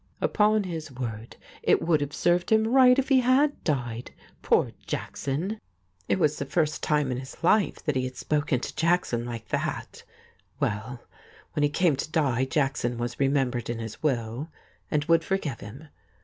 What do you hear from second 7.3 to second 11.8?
life he had spoken to Jackson like that. Well, when he